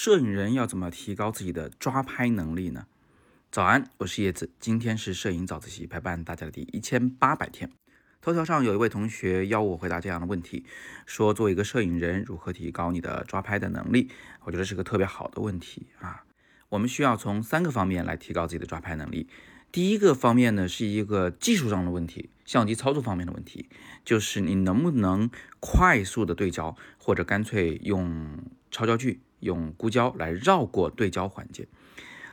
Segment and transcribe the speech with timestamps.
[0.00, 2.86] 摄影人要怎么提高自己的抓拍能力呢？
[3.50, 7.68] 早安，我是叶子，今天是摄影早自习陪伴大家的第一千八百天。
[8.20, 10.64] 头条上有一位同学邀我回答这样的问题，
[11.04, 14.08] 说作为一个摄影人，如何提高你的抓拍的能力？
[14.44, 16.22] 我觉得是个特别好的问题啊。
[16.68, 19.28] 我们需要从三个方面来提高自己的抓拍能力。
[19.72, 23.68] 第一个方面呢，是一个技术上的问题，相机操作方面的问题，
[24.04, 25.28] 就是你能不能
[25.58, 28.38] 快速的对焦，或者干脆用
[28.70, 29.18] 超焦距。
[29.40, 31.68] 用估焦来绕过对焦环节，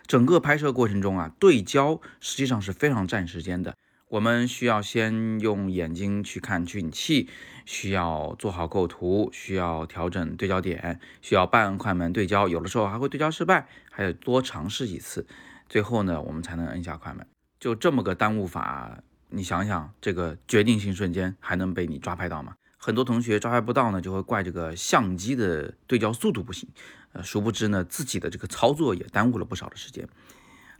[0.07, 3.75] 整个拍摄过程中啊，对焦实际上是非常占时间的。
[4.07, 7.27] 我们需要先用眼睛去看取景器，
[7.65, 15.25] 需要做好构图，需要调整对焦点，需要半快门对焦，有的时候还会对焦失败，还得多尝试几次，
[15.67, 17.25] 最后呢，我们才能摁下快门。
[17.59, 18.99] 就这么个耽误法，
[19.29, 22.53] 你想想，这个决定性瞬间还能被你抓拍到吗？
[22.85, 26.69] 很多同学抓拍不到呢，就会怪这个相机的对焦速度不行，
[27.13, 30.07] 呃，殊不知呢，自己的这个操作也耽误了不少的时间。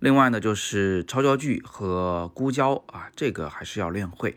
[0.02, 4.36] 另外呢，就是超焦距和估焦啊，这个还是要练会。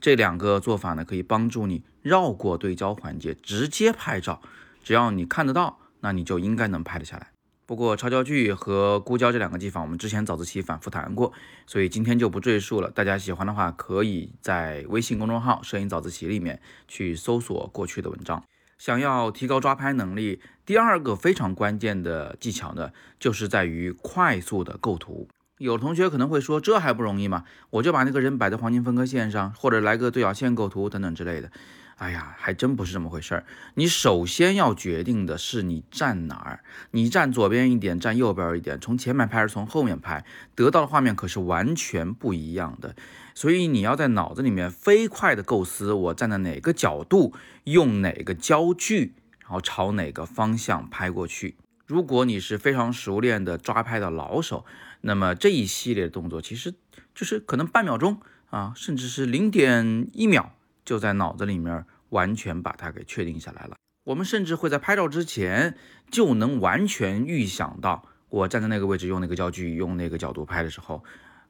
[0.00, 4.40] 这两个做法呢，可以帮助你绕过对焦环节，直接拍照。
[4.82, 7.32] 只要你看得到，那你就应该能拍得下来。
[7.70, 11.32] 不过超焦距和孤焦这两个技法，我们之前早自习反复谈过，
[11.68, 12.90] 所以今天就不赘述了。
[12.90, 18.42] 大家喜欢的话，可以在微信公众号“摄影早自习”里面去搜索过去的文章。
[18.76, 25.28] 想要提高抓拍能力，第二个非常关键的技巧呢，就是在于快速的构图。
[25.60, 27.44] 有同学可能会说，这还不容易吗？
[27.68, 31.50] 我就把那个人摆在黄金分割线上，或者来个对角线构图等等之类的。
[31.96, 33.44] 哎呀，还真不是这么回事儿。
[33.74, 36.60] 你首先要决定的是你站哪儿，
[36.92, 42.96] 你站左边一点，站右边一点，从前面拍还是从后面拍，得到的画面可是完全不一样的。
[43.34, 51.56] 所以你要在脑子里面飞快的构思，我站在哪个角度，用哪个焦距，然后朝哪个方向拍过去。
[51.90, 54.64] 如果你是非常熟练的抓拍的老手，
[55.00, 56.72] 那么这一系列动作其实
[57.12, 58.20] 就是可能半秒钟
[58.50, 60.54] 啊，甚至是零点一秒。
[60.84, 63.76] 就在脑子里面完全把它给确定下来了。
[64.04, 65.76] 我们甚至会在拍照之前
[66.12, 71.02] 就能完全预想到，我站在那个位置用那个焦距用那个角度拍的时候，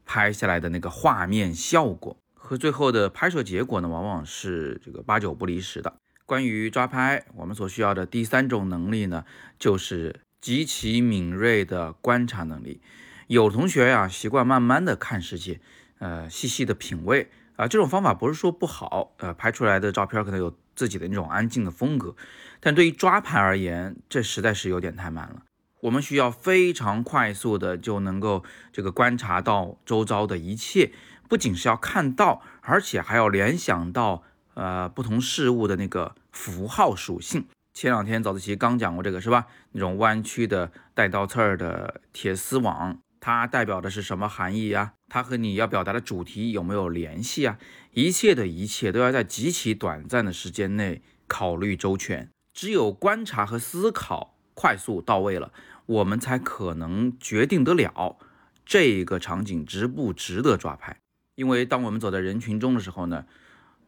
[0.06, 5.94] 拍下来的那个画面效果和最后的拍摄结果呢，往往是这个八九不离十的。
[6.26, 9.24] 关于抓拍，我们所需要的第三种能力呢，
[9.58, 12.80] 就是极其敏锐的观察能力。
[13.26, 15.60] 有同学呀，习惯慢慢的看世界，
[15.98, 17.30] 呃，细细的品味。
[17.56, 22.16] 啊，这种方法不是说不好，呃，拍出来的照片可能有自己的那种安静的风格，
[22.58, 25.42] 但对于抓拍而言，这实在是有点太慢了。
[25.82, 28.42] 我们需要非常快速的就能够
[28.72, 30.92] 这个观察到周遭的一切，
[31.28, 34.22] 不仅是要看到，而且还要联想到
[34.54, 37.44] 呃不同事物的那个符号属性。
[37.80, 39.46] 前两天早自习刚讲过这个是吧？
[39.72, 43.00] 那种弯曲的带倒刺儿的铁丝网。
[43.20, 44.92] 它代表的是什么含义呀？
[45.08, 47.56] 它和你要表达的主题有没有联系啊？
[47.94, 52.28] 一切的一切都要在极其短暂的时间内考虑周全。
[52.52, 55.50] 只有观察和思考快速到位了，
[55.86, 58.18] 我们才可能决定得了
[58.66, 60.98] 这个场景值不值得抓拍。
[61.34, 63.24] 因为当我们走在人群中的时候呢，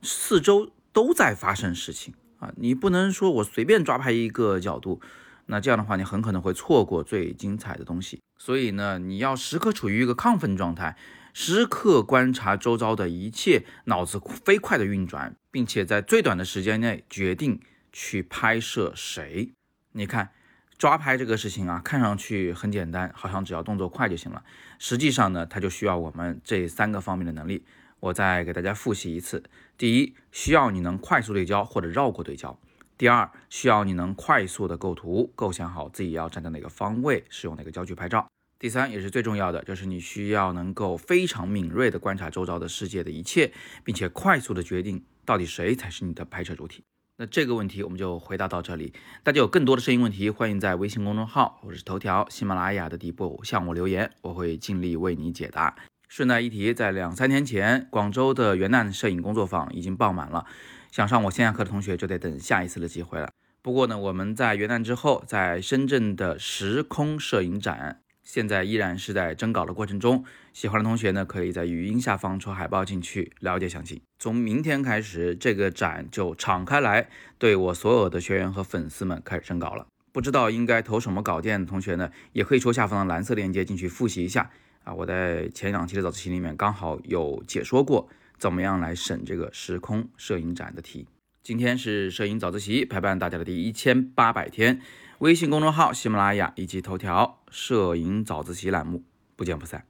[0.01, 5.01] 四周都在发生事情啊，你不能说我随便抓拍一个角度。
[5.47, 8.21] 那这样的话，你很可能会错过最精彩的东西。
[8.37, 10.97] 所以呢，你要时刻处于一个亢奋状态，
[11.33, 17.61] 时刻观察周遭的一切，脑子飞快的运转，并且在最短的时间内决定
[17.93, 19.53] 去拍摄谁。
[19.93, 20.31] 你看，
[20.79, 24.43] 抓拍这个事情啊，看上去很简单，好像只要动作快就行了。
[24.81, 27.65] 实际上呢，它就需要我们这三个方面的能力。
[28.03, 29.45] 我再给大家复习一次：
[29.79, 32.59] 第一，需要你能快速对焦或者绕过对焦。
[32.99, 38.29] 第二，需要你能快速的构图，构想好自己要站在哪个方位，使用哪个焦距拍照。
[38.59, 43.53] 第三，也是最重要的，就是你需要能够非常敏锐的观察周遭的世界的一切，
[43.85, 46.83] 并且快速的决定到底谁才是你的拍摄主体。
[47.19, 48.93] 那这个问题我们就回答到这里。
[49.23, 55.77] 大家有更多的摄影问题，欢迎在微信公众号或者是头条、喜马拉雅的底部向我留言，我会尽力为你解答。
[56.15, 60.45] 顺带一提，在两三天前，广州的元旦摄影工作坊已经爆满了。
[60.91, 63.31] 想上我线下课的同学就得等下一次的机会了。
[63.63, 70.23] 不过呢，我们在元旦之后，在深圳的时空摄影展，现在依然是在征稿的过程中。
[70.53, 73.99] 喜欢的同学呢，可以在语音下方抽海报进去了解详情。
[74.19, 77.09] 从明天开始，这个展就敞开来，
[77.39, 79.87] 对我所有的学员和粉丝们开始征稿了。
[80.13, 84.51] 不知道应该投什么稿件的同学呢，也可以抽下方的蓝色链接进去复习一下
[84.85, 84.93] 啊。
[84.95, 88.09] 我在前两期的早自习里面刚好有解说过。
[88.39, 91.07] 怎么样来审这个时空摄影展的题？
[91.45, 94.81] 今天是摄影早自习陪伴大家的第一千八百天，
[95.19, 99.05] 微信公众号、喜马拉雅以及头条摄影早自习栏目，
[99.37, 99.87] 不见不散。